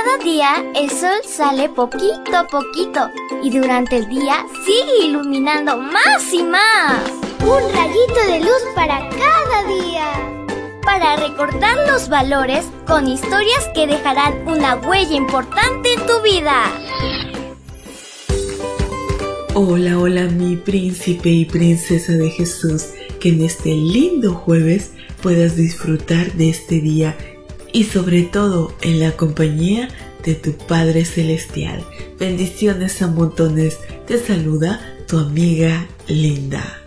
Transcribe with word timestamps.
Cada 0.00 0.22
día 0.22 0.64
el 0.76 0.90
sol 0.90 1.18
sale 1.24 1.68
poquito 1.70 2.36
a 2.36 2.46
poquito 2.46 3.10
y 3.42 3.50
durante 3.50 3.96
el 3.96 4.08
día 4.08 4.46
sigue 4.64 5.06
iluminando 5.06 5.76
más 5.76 6.32
y 6.32 6.44
más. 6.44 7.02
Un 7.40 7.72
rayito 7.72 8.20
de 8.28 8.38
luz 8.38 8.62
para 8.76 9.00
cada 9.08 9.64
día. 9.66 10.06
Para 10.84 11.16
recordar 11.16 11.76
los 11.88 12.08
valores 12.08 12.64
con 12.86 13.08
historias 13.08 13.68
que 13.74 13.88
dejarán 13.88 14.46
una 14.46 14.76
huella 14.76 15.16
importante 15.16 15.92
en 15.92 16.06
tu 16.06 16.22
vida. 16.22 16.62
Hola, 19.54 19.98
hola 19.98 20.26
mi 20.26 20.54
príncipe 20.54 21.30
y 21.30 21.44
princesa 21.44 22.12
de 22.12 22.30
Jesús, 22.30 22.90
que 23.18 23.30
en 23.30 23.42
este 23.42 23.70
lindo 23.70 24.34
jueves 24.34 24.92
puedas 25.20 25.56
disfrutar 25.56 26.34
de 26.34 26.50
este 26.50 26.76
día 26.80 27.16
y 27.72 27.84
sobre 27.84 28.22
todo 28.22 28.74
en 28.82 29.00
la 29.00 29.12
compañía 29.12 29.88
de 30.24 30.34
tu 30.34 30.52
Padre 30.52 31.04
Celestial. 31.04 31.84
Bendiciones 32.18 33.00
a 33.02 33.06
montones. 33.08 33.78
Te 34.06 34.18
saluda 34.18 34.80
tu 35.06 35.18
amiga 35.18 35.86
Linda. 36.06 36.78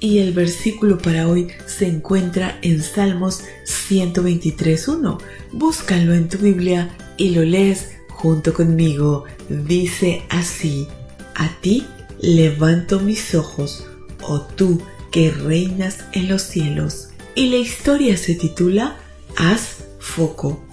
Y 0.00 0.18
el 0.18 0.32
versículo 0.32 0.98
para 0.98 1.28
hoy 1.28 1.48
se 1.66 1.88
encuentra 1.88 2.58
en 2.62 2.82
Salmos 2.82 3.42
123.1. 3.66 5.18
Búscalo 5.52 6.14
en 6.14 6.28
tu 6.28 6.38
Biblia 6.38 6.90
y 7.16 7.30
lo 7.30 7.42
lees 7.42 7.90
junto 8.08 8.54
conmigo. 8.54 9.24
Dice 9.48 10.22
así, 10.28 10.86
a 11.34 11.48
ti 11.60 11.84
levanto 12.20 13.00
mis 13.00 13.34
ojos, 13.34 13.86
oh 14.22 14.40
tú 14.40 14.80
que 15.10 15.30
reinas 15.30 16.04
en 16.12 16.28
los 16.28 16.42
cielos. 16.42 17.08
Y 17.34 17.50
la 17.50 17.56
historia 17.56 18.16
se 18.16 18.34
titula 18.34 18.96
Haz 19.36 19.87
foco. 20.08 20.64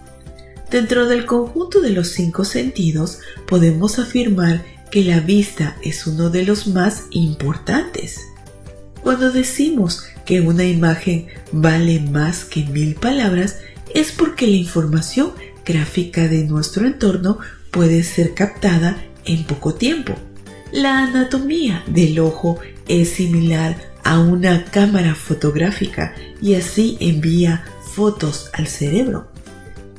Dentro 0.72 1.08
del 1.08 1.26
conjunto 1.26 1.82
de 1.82 1.92
los 1.92 2.10
cinco 2.10 2.44
sentidos 2.46 3.20
podemos 3.48 4.00
afirmar 4.00 4.64
que 4.90 5.04
la 5.04 5.20
vista 5.20 5.78
es 5.84 6.08
uno 6.08 6.30
de 6.30 6.44
los 6.44 6.68
más 6.68 7.04
importantes. 7.12 8.22
Cuando 9.02 9.32
decimos 9.32 10.04
que 10.26 10.42
una 10.42 10.64
imagen 10.64 11.28
vale 11.52 12.00
más 12.00 12.46
que 12.46 12.64
mil 12.64 12.96
palabras 12.96 13.58
es 13.94 14.12
porque 14.12 14.48
la 14.48 14.56
información 14.56 15.34
gráfica 15.66 16.28
de 16.28 16.44
nuestro 16.44 16.88
entorno 16.88 17.38
puede 17.72 18.04
ser 18.04 18.34
captada 18.34 18.98
en 19.26 19.44
poco 19.44 19.76
tiempo. 19.76 20.14
La 20.72 21.04
anatomía 21.04 21.84
del 21.88 22.20
ojo 22.20 22.60
es 22.88 23.10
similar 23.10 23.78
a 24.04 24.20
una 24.20 24.66
cámara 24.66 25.16
fotográfica 25.16 26.16
y 26.42 26.56
así 26.56 26.98
envía 27.00 27.66
fotos 27.96 28.50
al 28.54 28.68
cerebro. 28.68 29.28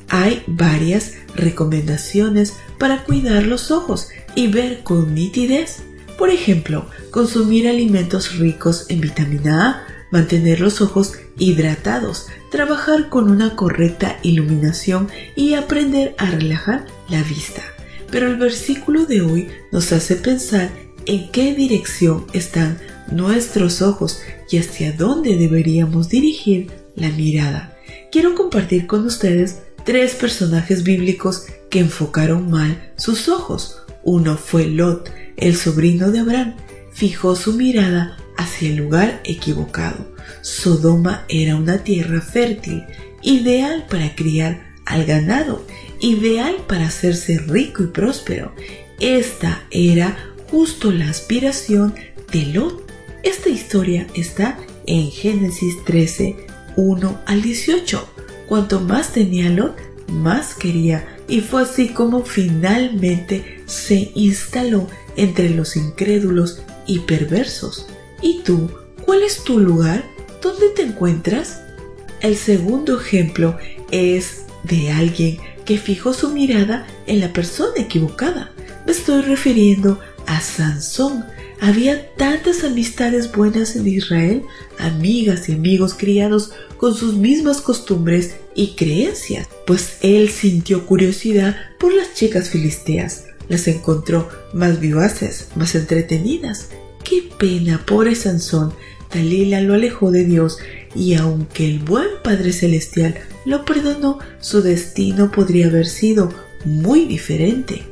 Hay 0.09 0.43
varias 0.47 1.13
recomendaciones 1.35 2.53
para 2.77 3.03
cuidar 3.03 3.43
los 3.43 3.71
ojos 3.71 4.09
y 4.35 4.47
ver 4.47 4.83
con 4.83 5.13
nitidez. 5.13 5.79
Por 6.17 6.29
ejemplo, 6.29 6.87
consumir 7.11 7.67
alimentos 7.67 8.37
ricos 8.37 8.85
en 8.89 9.01
vitamina 9.01 9.69
A, 9.69 9.87
mantener 10.11 10.61
los 10.61 10.79
ojos 10.81 11.13
hidratados, 11.37 12.27
trabajar 12.51 13.09
con 13.09 13.29
una 13.29 13.55
correcta 13.55 14.17
iluminación 14.23 15.09
y 15.35 15.55
aprender 15.55 16.15
a 16.17 16.29
relajar 16.31 16.85
la 17.09 17.21
vista. 17.23 17.61
Pero 18.09 18.27
el 18.27 18.37
versículo 18.37 19.05
de 19.05 19.21
hoy 19.21 19.49
nos 19.71 19.91
hace 19.91 20.15
pensar 20.15 20.69
en 21.05 21.29
qué 21.31 21.53
dirección 21.53 22.25
están 22.33 22.79
nuestros 23.11 23.81
ojos 23.81 24.21
y 24.49 24.57
hacia 24.57 24.93
dónde 24.93 25.35
deberíamos 25.35 26.09
dirigir 26.09 26.71
la 26.95 27.09
mirada 27.09 27.76
quiero 28.11 28.35
compartir 28.35 28.87
con 28.87 29.05
ustedes 29.05 29.59
tres 29.83 30.15
personajes 30.15 30.83
bíblicos 30.83 31.45
que 31.69 31.79
enfocaron 31.79 32.49
mal 32.49 32.91
sus 32.97 33.29
ojos. 33.29 33.81
Uno 34.03 34.37
fue 34.37 34.67
Lot, 34.67 35.11
el 35.37 35.55
sobrino 35.55 36.11
de 36.11 36.19
Abraham. 36.19 36.55
Fijó 36.91 37.35
su 37.35 37.53
mirada 37.53 38.17
hacia 38.37 38.69
el 38.69 38.77
lugar 38.77 39.21
equivocado. 39.23 40.15
Sodoma 40.41 41.25
era 41.29 41.55
una 41.55 41.83
tierra 41.83 42.21
fértil, 42.21 42.83
ideal 43.21 43.85
para 43.89 44.15
criar 44.15 44.73
al 44.85 45.05
ganado, 45.05 45.65
ideal 45.99 46.55
para 46.67 46.87
hacerse 46.87 47.37
rico 47.39 47.83
y 47.83 47.87
próspero. 47.87 48.53
Esta 48.99 49.63
era 49.71 50.17
justo 50.49 50.91
la 50.91 51.09
aspiración 51.09 51.93
de 52.31 52.45
Lot. 52.47 52.91
Esta 53.23 53.49
historia 53.49 54.07
está 54.15 54.57
en 54.85 55.11
Génesis 55.11 55.73
13, 55.85 56.35
1 56.77 57.21
al 57.25 57.41
18. 57.41 58.07
Cuanto 58.47 58.79
más 58.79 59.11
tenía 59.11 59.49
Lot, 59.49 59.75
más 60.07 60.53
quería 60.53 61.17
y 61.27 61.41
fue 61.41 61.63
así 61.63 61.89
como 61.89 62.23
finalmente 62.23 63.61
se 63.65 64.11
instaló 64.15 64.87
entre 65.17 65.49
los 65.49 65.75
incrédulos 65.75 66.61
y 66.85 66.99
perversos. 66.99 67.87
¿Y 68.21 68.41
tú? 68.43 68.71
¿Cuál 69.05 69.23
es 69.23 69.43
tu 69.43 69.59
lugar? 69.59 70.05
¿Dónde 70.41 70.69
te 70.69 70.83
encuentras? 70.83 71.61
El 72.21 72.37
segundo 72.37 72.99
ejemplo 72.99 73.57
es 73.91 74.45
de 74.63 74.91
alguien 74.91 75.37
que 75.65 75.77
fijó 75.77 76.13
su 76.13 76.29
mirada 76.29 76.87
en 77.07 77.19
la 77.19 77.33
persona 77.33 77.73
equivocada. 77.77 78.51
Me 78.85 78.93
estoy 78.93 79.21
refiriendo 79.21 79.99
a 80.25 80.39
Sansón, 80.39 81.25
había 81.59 82.13
tantas 82.15 82.63
amistades 82.63 83.31
buenas 83.31 83.75
en 83.75 83.87
Israel, 83.87 84.43
amigas 84.77 85.49
y 85.49 85.53
amigos 85.53 85.93
criados 85.95 86.51
con 86.77 86.93
sus 86.93 87.15
mismas 87.15 87.61
costumbres 87.61 88.35
y 88.55 88.75
creencias, 88.75 89.47
pues 89.65 89.97
él 90.01 90.29
sintió 90.29 90.85
curiosidad 90.85 91.55
por 91.79 91.93
las 91.93 92.13
chicas 92.13 92.49
filisteas. 92.49 93.25
Las 93.49 93.67
encontró 93.67 94.29
más 94.53 94.79
vivaces, 94.79 95.47
más 95.55 95.73
entretenidas. 95.75 96.69
Qué 97.03 97.29
pena, 97.37 97.83
pobre 97.85 98.13
Sansón. 98.15 98.73
Dalila 99.13 99.61
lo 99.61 99.73
alejó 99.73 100.11
de 100.11 100.25
Dios 100.25 100.57
y 100.93 101.13
aunque 101.13 101.65
el 101.65 101.79
buen 101.79 102.07
Padre 102.23 102.51
Celestial 102.51 103.15
lo 103.45 103.63
perdonó, 103.63 104.19
su 104.41 104.61
destino 104.61 105.31
podría 105.31 105.67
haber 105.67 105.87
sido 105.87 106.33
muy 106.65 107.05
diferente. 107.05 107.83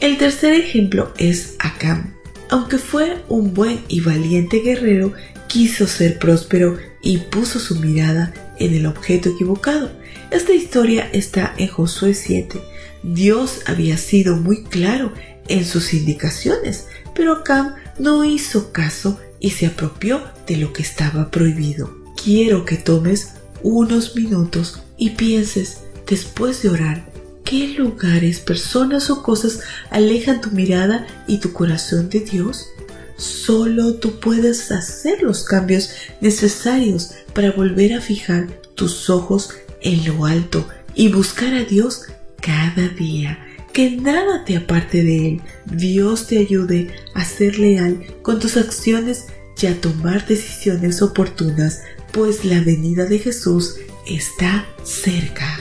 El 0.00 0.16
tercer 0.16 0.54
ejemplo 0.54 1.12
es 1.18 1.56
Acam. 1.58 2.14
Aunque 2.52 2.76
fue 2.76 3.24
un 3.30 3.54
buen 3.54 3.82
y 3.88 4.02
valiente 4.02 4.58
guerrero, 4.58 5.14
quiso 5.48 5.86
ser 5.86 6.18
próspero 6.18 6.76
y 7.00 7.16
puso 7.16 7.58
su 7.58 7.76
mirada 7.76 8.34
en 8.58 8.74
el 8.74 8.84
objeto 8.84 9.30
equivocado. 9.30 9.90
Esta 10.30 10.52
historia 10.52 11.08
está 11.14 11.54
en 11.56 11.68
Josué 11.68 12.12
7. 12.12 12.60
Dios 13.04 13.60
había 13.64 13.96
sido 13.96 14.36
muy 14.36 14.64
claro 14.64 15.14
en 15.48 15.64
sus 15.64 15.94
indicaciones, 15.94 16.88
pero 17.14 17.32
Acam 17.32 17.76
no 17.98 18.22
hizo 18.22 18.70
caso 18.70 19.18
y 19.40 19.52
se 19.52 19.64
apropió 19.64 20.22
de 20.46 20.58
lo 20.58 20.74
que 20.74 20.82
estaba 20.82 21.30
prohibido. 21.30 21.90
Quiero 22.22 22.66
que 22.66 22.76
tomes 22.76 23.32
unos 23.62 24.14
minutos 24.14 24.82
y 24.98 25.10
pienses, 25.10 25.78
después 26.06 26.62
de 26.62 26.68
orar, 26.68 27.11
qué 27.52 27.68
lugares, 27.68 28.40
personas 28.40 29.10
o 29.10 29.22
cosas 29.22 29.60
alejan 29.90 30.40
tu 30.40 30.50
mirada 30.52 31.06
y 31.26 31.36
tu 31.36 31.52
corazón 31.52 32.08
de 32.08 32.20
Dios? 32.20 32.68
Solo 33.18 33.96
tú 33.96 34.20
puedes 34.20 34.72
hacer 34.72 35.22
los 35.22 35.44
cambios 35.44 35.90
necesarios 36.22 37.10
para 37.34 37.52
volver 37.52 37.92
a 37.92 38.00
fijar 38.00 38.46
tus 38.74 39.10
ojos 39.10 39.50
en 39.82 40.02
lo 40.06 40.24
alto 40.24 40.66
y 40.94 41.12
buscar 41.12 41.52
a 41.52 41.64
Dios 41.64 42.06
cada 42.40 42.88
día. 42.88 43.38
Que 43.74 43.90
nada 43.90 44.46
te 44.46 44.56
aparte 44.56 45.04
de 45.04 45.28
Él. 45.28 45.40
Dios 45.66 46.28
te 46.28 46.38
ayude 46.38 46.88
a 47.12 47.22
ser 47.22 47.58
leal 47.58 48.02
con 48.22 48.40
tus 48.40 48.56
acciones 48.56 49.26
y 49.60 49.66
a 49.66 49.78
tomar 49.78 50.26
decisiones 50.26 51.02
oportunas, 51.02 51.82
pues 52.12 52.46
la 52.46 52.62
venida 52.62 53.04
de 53.04 53.18
Jesús 53.18 53.76
está 54.06 54.66
cerca. 54.84 55.60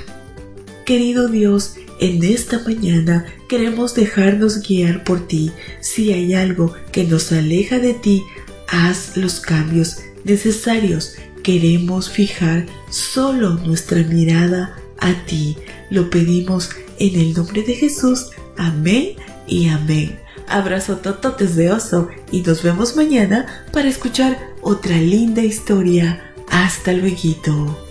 Querido 0.85 1.27
Dios, 1.27 1.75
en 2.01 2.23
esta 2.23 2.59
mañana 2.59 3.25
queremos 3.47 3.93
dejarnos 3.93 4.61
guiar 4.67 5.03
por 5.03 5.27
ti. 5.27 5.51
Si 5.79 6.11
hay 6.11 6.33
algo 6.33 6.73
que 6.91 7.05
nos 7.05 7.31
aleja 7.31 7.79
de 7.79 7.93
ti, 7.93 8.23
haz 8.67 9.15
los 9.15 9.39
cambios 9.39 9.99
necesarios. 10.25 11.13
Queremos 11.43 12.09
fijar 12.09 12.65
solo 12.89 13.51
nuestra 13.51 13.99
mirada 13.99 14.75
a 14.99 15.13
ti. 15.25 15.57
Lo 15.89 16.09
pedimos 16.09 16.71
en 16.97 17.19
el 17.19 17.33
nombre 17.33 17.61
de 17.61 17.75
Jesús. 17.75 18.31
Amén 18.57 19.13
y 19.47 19.69
amén. 19.69 20.19
Abrazo 20.47 20.97
tototes 20.97 21.55
de 21.55 21.71
oso 21.71 22.09
y 22.31 22.41
nos 22.41 22.63
vemos 22.63 22.95
mañana 22.95 23.45
para 23.71 23.87
escuchar 23.87 24.37
otra 24.61 24.97
linda 24.97 25.43
historia. 25.43 26.33
Hasta 26.49 26.93
luego. 26.93 27.90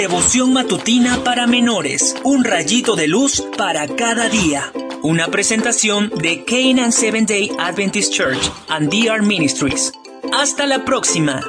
Devoción 0.00 0.54
matutina 0.54 1.22
para 1.24 1.46
menores. 1.46 2.16
Un 2.24 2.42
rayito 2.42 2.96
de 2.96 3.06
luz 3.06 3.44
para 3.58 3.86
cada 3.86 4.30
día. 4.30 4.72
Una 5.02 5.26
presentación 5.26 6.08
de 6.08 6.42
Canaan 6.46 6.90
Seven 6.90 7.26
Day 7.26 7.50
Adventist 7.58 8.10
Church 8.10 8.50
and 8.70 8.90
DR 8.90 9.20
Ministries. 9.20 9.92
Hasta 10.32 10.66
la 10.66 10.86
próxima. 10.86 11.42